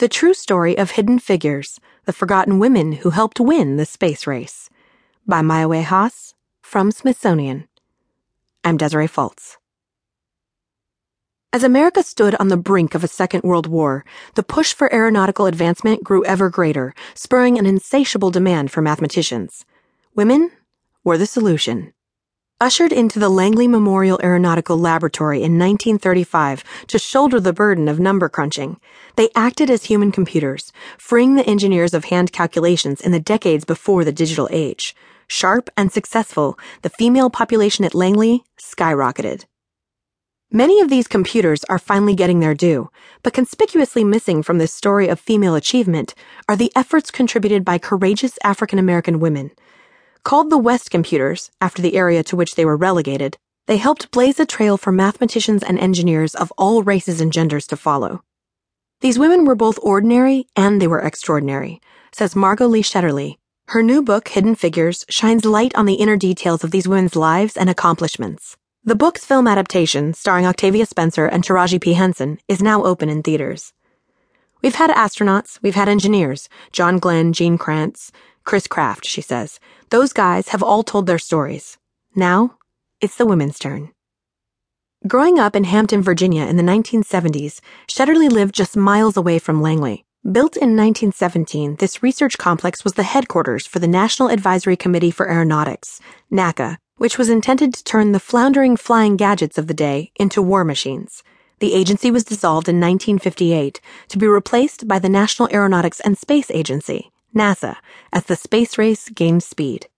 The 0.00 0.08
True 0.08 0.32
Story 0.32 0.78
of 0.78 0.92
Hidden 0.92 1.18
Figures 1.18 1.78
The 2.06 2.14
Forgotten 2.14 2.58
Women 2.58 2.92
Who 2.92 3.10
Helped 3.10 3.38
Win 3.38 3.76
the 3.76 3.84
Space 3.84 4.26
Race 4.26 4.70
by 5.26 5.42
Maya 5.42 5.68
Wei-Hass 5.68 6.32
from 6.62 6.90
Smithsonian. 6.90 7.68
I'm 8.64 8.78
Desiree 8.78 9.08
Fultz. 9.08 9.58
As 11.52 11.62
America 11.62 12.02
stood 12.02 12.34
on 12.36 12.48
the 12.48 12.56
brink 12.56 12.94
of 12.94 13.04
a 13.04 13.08
Second 13.08 13.42
World 13.42 13.66
War, 13.66 14.06
the 14.36 14.42
push 14.42 14.72
for 14.72 14.90
aeronautical 14.90 15.44
advancement 15.44 16.02
grew 16.02 16.24
ever 16.24 16.48
greater, 16.48 16.94
spurring 17.12 17.58
an 17.58 17.66
insatiable 17.66 18.30
demand 18.30 18.70
for 18.70 18.80
mathematicians. 18.80 19.66
Women 20.14 20.50
were 21.04 21.18
the 21.18 21.26
solution. 21.26 21.92
Ushered 22.62 22.92
into 22.92 23.18
the 23.18 23.30
Langley 23.30 23.66
Memorial 23.66 24.20
Aeronautical 24.22 24.76
Laboratory 24.76 25.38
in 25.38 25.58
1935 25.58 26.62
to 26.88 26.98
shoulder 26.98 27.40
the 27.40 27.54
burden 27.54 27.88
of 27.88 27.98
number 27.98 28.28
crunching, 28.28 28.78
they 29.16 29.30
acted 29.34 29.70
as 29.70 29.84
human 29.84 30.12
computers, 30.12 30.70
freeing 30.98 31.36
the 31.36 31.46
engineers 31.46 31.94
of 31.94 32.04
hand 32.04 32.32
calculations 32.32 33.00
in 33.00 33.12
the 33.12 33.18
decades 33.18 33.64
before 33.64 34.04
the 34.04 34.12
digital 34.12 34.46
age. 34.52 34.94
Sharp 35.26 35.70
and 35.74 35.90
successful, 35.90 36.58
the 36.82 36.90
female 36.90 37.30
population 37.30 37.86
at 37.86 37.94
Langley 37.94 38.44
skyrocketed. 38.58 39.46
Many 40.52 40.82
of 40.82 40.90
these 40.90 41.08
computers 41.08 41.64
are 41.70 41.78
finally 41.78 42.14
getting 42.14 42.40
their 42.40 42.54
due, 42.54 42.90
but 43.22 43.32
conspicuously 43.32 44.04
missing 44.04 44.42
from 44.42 44.58
this 44.58 44.74
story 44.74 45.08
of 45.08 45.18
female 45.18 45.54
achievement 45.54 46.14
are 46.46 46.56
the 46.56 46.72
efforts 46.76 47.10
contributed 47.10 47.64
by 47.64 47.78
courageous 47.78 48.38
African 48.44 48.78
American 48.78 49.18
women 49.18 49.52
Called 50.22 50.50
the 50.50 50.58
West 50.58 50.90
Computers, 50.90 51.50
after 51.60 51.80
the 51.80 51.96
area 51.96 52.22
to 52.24 52.36
which 52.36 52.54
they 52.54 52.64
were 52.64 52.76
relegated, 52.76 53.38
they 53.66 53.78
helped 53.78 54.10
blaze 54.10 54.38
a 54.38 54.44
trail 54.44 54.76
for 54.76 54.92
mathematicians 54.92 55.62
and 55.62 55.78
engineers 55.78 56.34
of 56.34 56.52
all 56.58 56.82
races 56.82 57.20
and 57.20 57.32
genders 57.32 57.66
to 57.68 57.76
follow. 57.76 58.22
These 59.00 59.18
women 59.18 59.46
were 59.46 59.54
both 59.54 59.78
ordinary 59.82 60.46
and 60.54 60.80
they 60.80 60.86
were 60.86 61.00
extraordinary, 61.00 61.80
says 62.12 62.36
Margot 62.36 62.66
Lee 62.66 62.82
Shetterly. 62.82 63.36
Her 63.68 63.82
new 63.82 64.02
book, 64.02 64.28
Hidden 64.28 64.56
Figures, 64.56 65.06
shines 65.08 65.46
light 65.46 65.74
on 65.74 65.86
the 65.86 65.94
inner 65.94 66.16
details 66.16 66.64
of 66.64 66.70
these 66.70 66.88
women's 66.88 67.16
lives 67.16 67.56
and 67.56 67.70
accomplishments. 67.70 68.58
The 68.84 68.96
book's 68.96 69.24
film 69.24 69.46
adaptation, 69.46 70.12
starring 70.12 70.44
Octavia 70.44 70.84
Spencer 70.84 71.26
and 71.26 71.42
Taraji 71.42 71.80
P. 71.80 71.94
Henson, 71.94 72.40
is 72.46 72.62
now 72.62 72.84
open 72.84 73.08
in 73.08 73.22
theaters. 73.22 73.72
We've 74.62 74.74
had 74.74 74.90
astronauts, 74.90 75.58
we've 75.62 75.74
had 75.74 75.88
engineers, 75.88 76.48
John 76.72 76.98
Glenn, 76.98 77.32
Gene 77.32 77.56
Kranz, 77.56 78.12
Chris 78.44 78.66
Kraft, 78.66 79.04
she 79.04 79.20
says. 79.20 79.60
Those 79.90 80.12
guys 80.12 80.48
have 80.48 80.62
all 80.62 80.82
told 80.82 81.06
their 81.06 81.18
stories. 81.18 81.78
Now, 82.14 82.56
it's 83.00 83.16
the 83.16 83.26
women's 83.26 83.58
turn. 83.58 83.90
Growing 85.06 85.38
up 85.38 85.56
in 85.56 85.64
Hampton, 85.64 86.02
Virginia 86.02 86.44
in 86.44 86.56
the 86.56 86.62
1970s, 86.62 87.60
Shetterly 87.88 88.30
lived 88.30 88.54
just 88.54 88.76
miles 88.76 89.16
away 89.16 89.38
from 89.38 89.62
Langley. 89.62 90.04
Built 90.22 90.54
in 90.54 90.76
1917, 90.76 91.76
this 91.76 92.02
research 92.02 92.36
complex 92.36 92.84
was 92.84 92.92
the 92.92 93.04
headquarters 93.04 93.66
for 93.66 93.78
the 93.78 93.88
National 93.88 94.28
Advisory 94.28 94.76
Committee 94.76 95.10
for 95.10 95.30
Aeronautics, 95.30 95.98
NACA, 96.30 96.76
which 96.98 97.16
was 97.16 97.30
intended 97.30 97.72
to 97.72 97.82
turn 97.84 98.12
the 98.12 98.20
floundering 98.20 98.76
flying 98.76 99.16
gadgets 99.16 99.56
of 99.56 99.66
the 99.66 99.72
day 99.72 100.12
into 100.16 100.42
war 100.42 100.62
machines. 100.62 101.22
The 101.60 101.72
agency 101.72 102.10
was 102.10 102.24
dissolved 102.24 102.68
in 102.68 102.76
1958 102.76 103.80
to 104.08 104.18
be 104.18 104.26
replaced 104.26 104.86
by 104.86 104.98
the 104.98 105.08
National 105.08 105.48
Aeronautics 105.50 106.00
and 106.00 106.18
Space 106.18 106.50
Agency, 106.50 107.10
NASA, 107.34 107.76
as 108.12 108.24
the 108.24 108.36
space 108.36 108.78
race 108.78 109.08
gained 109.08 109.42
speed. 109.42 109.88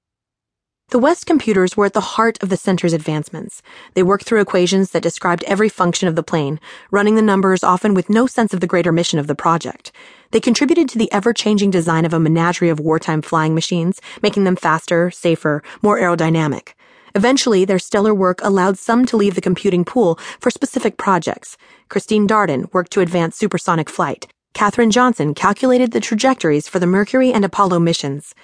The 0.90 0.98
West 0.98 1.24
computers 1.24 1.74
were 1.74 1.86
at 1.86 1.94
the 1.94 2.02
heart 2.02 2.42
of 2.42 2.50
the 2.50 2.56
center's 2.58 2.92
advancements. 2.92 3.62
They 3.94 4.02
worked 4.02 4.24
through 4.24 4.42
equations 4.42 4.90
that 4.90 5.02
described 5.02 5.42
every 5.44 5.70
function 5.70 6.06
of 6.06 6.16
the 6.16 6.22
plane, 6.22 6.60
running 6.90 7.14
the 7.14 7.22
numbers 7.22 7.64
often 7.64 7.94
with 7.94 8.10
no 8.10 8.26
sense 8.26 8.52
of 8.52 8.60
the 8.60 8.66
greater 8.66 8.92
mission 8.92 9.18
of 9.18 9.26
the 9.26 9.34
project. 9.34 9.90
They 10.32 10.40
contributed 10.40 10.90
to 10.90 10.98
the 10.98 11.10
ever 11.10 11.32
changing 11.32 11.70
design 11.70 12.04
of 12.04 12.12
a 12.12 12.20
menagerie 12.20 12.68
of 12.68 12.78
wartime 12.78 13.22
flying 13.22 13.54
machines, 13.54 14.02
making 14.20 14.44
them 14.44 14.54
faster, 14.54 15.10
safer, 15.10 15.62
more 15.80 15.98
aerodynamic. 15.98 16.74
Eventually, 17.14 17.64
their 17.64 17.78
stellar 17.78 18.14
work 18.14 18.40
allowed 18.42 18.78
some 18.78 19.06
to 19.06 19.16
leave 19.16 19.34
the 19.34 19.40
computing 19.40 19.86
pool 19.86 20.18
for 20.40 20.50
specific 20.50 20.98
projects. 20.98 21.56
Christine 21.88 22.28
Darden 22.28 22.70
worked 22.74 22.92
to 22.92 23.00
advance 23.00 23.36
supersonic 23.36 23.88
flight. 23.88 24.26
Katherine 24.54 24.90
Johnson 24.90 25.34
calculated 25.34 25.92
the 25.92 26.00
trajectories 26.00 26.68
for 26.68 26.78
the 26.78 26.86
Mercury 26.86 27.32
and 27.32 27.44
Apollo 27.44 27.80
missions. 27.80 28.34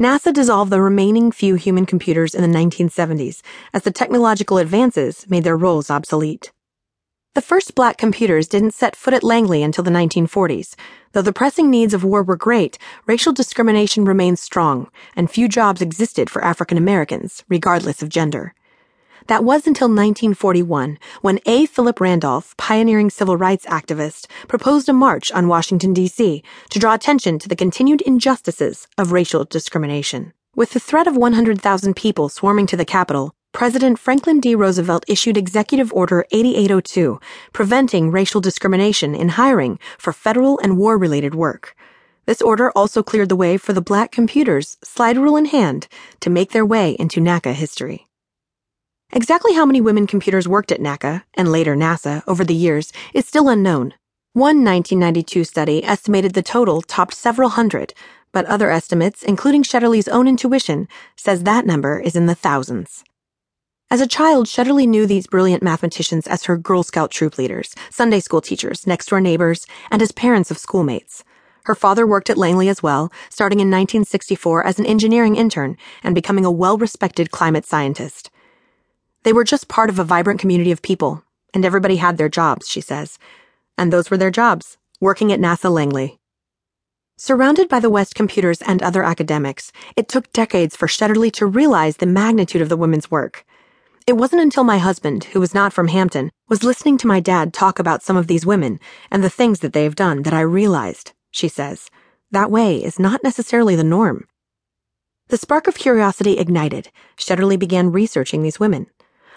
NASA 0.00 0.32
dissolved 0.32 0.72
the 0.72 0.80
remaining 0.80 1.30
few 1.30 1.54
human 1.54 1.86
computers 1.86 2.34
in 2.34 2.42
the 2.42 2.58
1970s 2.58 3.42
as 3.72 3.82
the 3.82 3.92
technological 3.92 4.58
advances 4.58 5.26
made 5.28 5.44
their 5.44 5.56
roles 5.56 5.90
obsolete. 5.90 6.50
The 7.34 7.42
first 7.42 7.74
black 7.74 7.98
computers 7.98 8.48
didn't 8.48 8.74
set 8.74 8.96
foot 8.96 9.12
at 9.12 9.22
Langley 9.22 9.62
until 9.62 9.84
the 9.84 9.90
1940s. 9.90 10.76
Though 11.12 11.22
the 11.22 11.32
pressing 11.32 11.68
needs 11.68 11.92
of 11.92 12.04
war 12.04 12.22
were 12.22 12.36
great, 12.36 12.78
racial 13.06 13.32
discrimination 13.32 14.04
remained 14.04 14.38
strong, 14.38 14.88
and 15.14 15.30
few 15.30 15.48
jobs 15.48 15.82
existed 15.82 16.30
for 16.30 16.44
African 16.44 16.78
Americans, 16.78 17.44
regardless 17.48 18.02
of 18.02 18.08
gender. 18.08 18.54
That 19.26 19.42
was 19.42 19.66
until 19.66 19.88
1941, 19.88 20.98
when 21.22 21.40
A. 21.46 21.64
Philip 21.64 21.98
Randolph, 21.98 22.54
pioneering 22.58 23.08
civil 23.08 23.38
rights 23.38 23.64
activist, 23.64 24.26
proposed 24.48 24.86
a 24.90 24.92
march 24.92 25.32
on 25.32 25.48
Washington, 25.48 25.94
D.C. 25.94 26.42
to 26.68 26.78
draw 26.78 26.92
attention 26.92 27.38
to 27.38 27.48
the 27.48 27.56
continued 27.56 28.02
injustices 28.02 28.86
of 28.98 29.12
racial 29.12 29.44
discrimination. 29.44 30.34
With 30.54 30.72
the 30.72 30.80
threat 30.80 31.06
of 31.06 31.16
100,000 31.16 31.96
people 31.96 32.28
swarming 32.28 32.66
to 32.66 32.76
the 32.76 32.84
Capitol, 32.84 33.34
President 33.52 33.98
Franklin 33.98 34.40
D. 34.40 34.54
Roosevelt 34.54 35.04
issued 35.08 35.38
Executive 35.38 35.90
Order 35.94 36.26
8802, 36.30 37.18
preventing 37.54 38.10
racial 38.10 38.42
discrimination 38.42 39.14
in 39.14 39.30
hiring 39.30 39.78
for 39.96 40.12
federal 40.12 40.58
and 40.58 40.76
war 40.76 40.98
related 40.98 41.34
work. 41.34 41.74
This 42.26 42.42
order 42.42 42.70
also 42.72 43.02
cleared 43.02 43.30
the 43.30 43.36
way 43.36 43.56
for 43.56 43.72
the 43.72 43.80
black 43.80 44.12
computers, 44.12 44.76
slide 44.84 45.16
rule 45.16 45.36
in 45.36 45.46
hand, 45.46 45.88
to 46.20 46.28
make 46.28 46.52
their 46.52 46.66
way 46.66 46.92
into 46.98 47.20
NACA 47.20 47.54
history. 47.54 48.06
Exactly 49.16 49.54
how 49.54 49.64
many 49.64 49.80
women 49.80 50.08
computers 50.08 50.48
worked 50.48 50.72
at 50.72 50.80
NACA, 50.80 51.22
and 51.34 51.52
later 51.52 51.76
NASA, 51.76 52.24
over 52.26 52.44
the 52.44 52.52
years 52.52 52.92
is 53.14 53.24
still 53.24 53.48
unknown. 53.48 53.94
One 54.32 54.64
1992 54.64 55.44
study 55.44 55.84
estimated 55.84 56.32
the 56.34 56.42
total 56.42 56.82
topped 56.82 57.14
several 57.14 57.50
hundred, 57.50 57.94
but 58.32 58.44
other 58.46 58.72
estimates, 58.72 59.22
including 59.22 59.62
Shetterly's 59.62 60.08
own 60.08 60.26
intuition, 60.26 60.88
says 61.14 61.44
that 61.44 61.64
number 61.64 62.00
is 62.00 62.16
in 62.16 62.26
the 62.26 62.34
thousands. 62.34 63.04
As 63.88 64.00
a 64.00 64.08
child, 64.08 64.48
Shetterly 64.48 64.88
knew 64.88 65.06
these 65.06 65.28
brilliant 65.28 65.62
mathematicians 65.62 66.26
as 66.26 66.42
her 66.46 66.56
Girl 66.56 66.82
Scout 66.82 67.12
troop 67.12 67.38
leaders, 67.38 67.72
Sunday 67.90 68.18
school 68.18 68.40
teachers, 68.40 68.84
next 68.84 69.10
door 69.10 69.20
neighbors, 69.20 69.64
and 69.92 70.02
as 70.02 70.10
parents 70.10 70.50
of 70.50 70.58
schoolmates. 70.58 71.22
Her 71.66 71.76
father 71.76 72.04
worked 72.04 72.30
at 72.30 72.36
Langley 72.36 72.68
as 72.68 72.82
well, 72.82 73.12
starting 73.30 73.60
in 73.60 73.70
1964 73.70 74.66
as 74.66 74.80
an 74.80 74.86
engineering 74.86 75.36
intern 75.36 75.76
and 76.02 76.16
becoming 76.16 76.44
a 76.44 76.50
well 76.50 76.76
respected 76.76 77.30
climate 77.30 77.64
scientist. 77.64 78.28
They 79.24 79.32
were 79.32 79.44
just 79.44 79.68
part 79.68 79.90
of 79.90 79.98
a 79.98 80.04
vibrant 80.04 80.40
community 80.40 80.70
of 80.70 80.82
people, 80.82 81.24
and 81.52 81.64
everybody 81.64 81.96
had 81.96 82.16
their 82.16 82.28
jobs, 82.28 82.68
she 82.68 82.80
says. 82.80 83.18
And 83.76 83.92
those 83.92 84.10
were 84.10 84.16
their 84.16 84.30
jobs, 84.30 84.78
working 85.00 85.32
at 85.32 85.40
NASA 85.40 85.70
Langley. 85.70 86.20
Surrounded 87.16 87.68
by 87.68 87.80
the 87.80 87.90
West 87.90 88.14
computers 88.14 88.60
and 88.62 88.82
other 88.82 89.02
academics, 89.02 89.72
it 89.96 90.08
took 90.08 90.32
decades 90.32 90.76
for 90.76 90.86
Shetterly 90.86 91.32
to 91.32 91.46
realize 91.46 91.96
the 91.96 92.06
magnitude 92.06 92.60
of 92.60 92.68
the 92.68 92.76
women's 92.76 93.10
work. 93.10 93.44
It 94.06 94.18
wasn't 94.18 94.42
until 94.42 94.64
my 94.64 94.78
husband, 94.78 95.24
who 95.24 95.40
was 95.40 95.54
not 95.54 95.72
from 95.72 95.88
Hampton, 95.88 96.30
was 96.48 96.62
listening 96.62 96.98
to 96.98 97.06
my 97.06 97.20
dad 97.20 97.54
talk 97.54 97.78
about 97.78 98.02
some 98.02 98.16
of 98.16 98.26
these 98.26 98.44
women 98.44 98.78
and 99.10 99.24
the 99.24 99.30
things 99.30 99.60
that 99.60 99.72
they 99.72 99.84
have 99.84 99.96
done 99.96 100.22
that 100.24 100.34
I 100.34 100.40
realized, 100.40 101.12
she 101.30 101.48
says, 101.48 101.88
that 102.30 102.50
way 102.50 102.82
is 102.82 102.98
not 102.98 103.22
necessarily 103.22 103.76
the 103.76 103.84
norm. 103.84 104.26
The 105.28 105.38
spark 105.38 105.66
of 105.66 105.76
curiosity 105.76 106.36
ignited. 106.36 106.90
Shetterly 107.16 107.58
began 107.58 107.92
researching 107.92 108.42
these 108.42 108.60
women. 108.60 108.88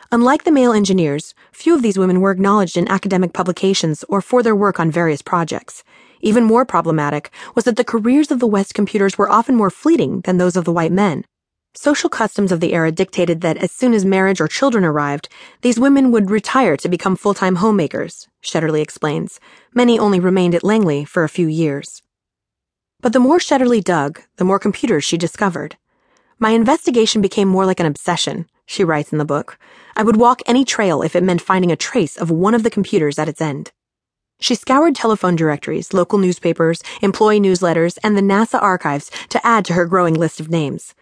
Unlike 0.09 0.45
the 0.45 0.53
male 0.53 0.72
engineers, 0.72 1.35
few 1.51 1.75
of 1.75 1.81
these 1.81 1.97
women 1.97 2.22
were 2.22 2.31
acknowledged 2.31 2.78
in 2.78 2.88
academic 2.88 3.34
publications 3.34 4.06
or 4.07 4.22
for 4.22 4.41
their 4.41 4.56
work 4.56 4.79
on 4.79 4.90
various 4.90 5.22
projects. 5.22 5.84
Even 6.22 6.45
more 6.45 6.63
problematic 6.63 7.30
was 7.56 7.65
that 7.65 7.75
the 7.75 7.83
careers 7.83 8.31
of 8.31 8.39
the 8.39 8.48
West 8.48 8.74
computers 8.74 9.18
were 9.18 9.30
often 9.30 9.54
more 9.54 9.69
fleeting 9.69 10.21
than 10.21 10.38
those 10.38 10.56
of 10.56 10.63
the 10.63 10.71
white 10.71 10.94
men. 10.94 11.25
Social 11.75 12.09
customs 12.09 12.54
of 12.54 12.62
the 12.62 12.74
era 12.74 12.89
dictated 12.89 13.42
that 13.42 13.57
as 13.57 13.74
soon 13.74 13.94
as 13.94 14.06
marriage 14.06 14.39
or 14.39 14.48
children 14.48 14.86
arrived, 14.86 15.27
these 15.62 15.77
women 15.77 16.10
would 16.13 16.31
retire 16.31 16.77
to 16.77 16.88
become 16.88 17.18
full-time 17.18 17.57
homemakers, 17.57 18.30
Shetterly 18.42 18.81
explains. 18.81 19.42
Many 19.74 20.00
only 20.00 20.21
remained 20.21 20.56
at 20.56 20.63
Langley 20.63 21.03
for 21.03 21.25
a 21.25 21.30
few 21.30 21.48
years. 21.48 22.01
But 23.01 23.12
the 23.12 23.19
more 23.19 23.39
Shetterly 23.39 23.83
dug, 23.83 24.21
the 24.38 24.45
more 24.45 24.57
computers 24.57 25.03
she 25.03 25.18
discovered. 25.18 25.75
My 26.39 26.51
investigation 26.51 27.21
became 27.21 27.50
more 27.50 27.65
like 27.65 27.81
an 27.81 27.86
obsession 27.86 28.48
she 28.68 28.84
writes 28.84 29.12
in 29.12 29.18
the 29.18 29.25
book. 29.25 29.58
I 29.96 30.04
would 30.04 30.18
walk 30.18 30.42
any 30.46 30.64
trail 30.64 31.02
if 31.02 31.16
it 31.16 31.24
meant 31.24 31.42
finding 31.42 31.72
a 31.72 31.75
trace 31.75 32.16
of 32.18 32.30
one 32.30 32.54
of 32.54 32.62
the 32.62 32.69
computers 32.69 33.18
at 33.18 33.28
its 33.28 33.42
end. 33.42 33.72
She 34.40 34.54
scoured 34.54 34.96
telephone 34.96 35.36
directories, 35.36 35.94
local 35.94 36.19
newspapers, 36.19 36.84
employee 37.02 37.40
newsletters, 37.40 37.98
and 38.04 38.16
the 38.16 38.22
NASA 38.22 38.62
archives 38.62 39.10
to 39.30 39.44
add 39.44 39.66
to 39.66 39.74
her 39.74 39.88
growing 39.88 40.14
list 40.14 40.40
of 40.40 40.52
names. 40.52 40.94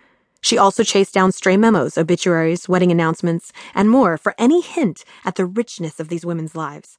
She 0.41 0.57
also 0.57 0.83
chased 0.83 1.13
down 1.13 1.33
stray 1.33 1.57
memos, 1.57 1.97
obituaries, 1.97 2.69
wedding 2.69 2.91
announcements, 2.91 3.51
and 3.73 3.89
more 3.89 4.17
for 4.17 4.35
any 4.37 4.61
hint 4.61 5.03
at 5.25 5.35
the 5.35 5.45
richness 5.45 5.99
of 5.99 6.07
these 6.07 6.25
women's 6.25 6.55
lives. 6.55 6.97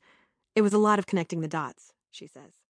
It 0.54 0.62
was 0.62 0.74
a 0.74 0.78
lot 0.78 0.98
of 0.98 1.06
connecting 1.06 1.40
the 1.40 1.48
dots, 1.48 1.92
she 2.10 2.26
says. 2.26 2.65